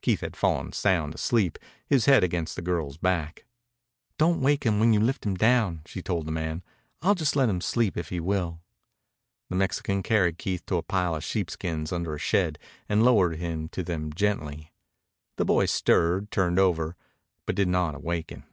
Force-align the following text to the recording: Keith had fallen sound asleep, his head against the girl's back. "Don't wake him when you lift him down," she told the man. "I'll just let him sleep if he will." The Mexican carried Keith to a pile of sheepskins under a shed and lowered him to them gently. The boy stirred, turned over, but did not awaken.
Keith 0.00 0.22
had 0.22 0.36
fallen 0.36 0.72
sound 0.72 1.14
asleep, 1.14 1.58
his 1.86 2.06
head 2.06 2.24
against 2.24 2.56
the 2.56 2.62
girl's 2.62 2.96
back. 2.96 3.44
"Don't 4.16 4.40
wake 4.40 4.64
him 4.64 4.80
when 4.80 4.94
you 4.94 5.00
lift 5.00 5.26
him 5.26 5.34
down," 5.34 5.82
she 5.84 6.00
told 6.00 6.24
the 6.26 6.32
man. 6.32 6.62
"I'll 7.02 7.14
just 7.14 7.36
let 7.36 7.50
him 7.50 7.60
sleep 7.60 7.94
if 7.94 8.08
he 8.08 8.18
will." 8.18 8.62
The 9.50 9.56
Mexican 9.56 10.02
carried 10.02 10.38
Keith 10.38 10.64
to 10.64 10.78
a 10.78 10.82
pile 10.82 11.14
of 11.14 11.22
sheepskins 11.24 11.92
under 11.92 12.14
a 12.14 12.18
shed 12.18 12.58
and 12.88 13.04
lowered 13.04 13.36
him 13.36 13.68
to 13.68 13.82
them 13.82 14.14
gently. 14.14 14.72
The 15.36 15.44
boy 15.44 15.66
stirred, 15.66 16.30
turned 16.30 16.58
over, 16.58 16.96
but 17.44 17.54
did 17.56 17.68
not 17.68 17.94
awaken. 17.94 18.44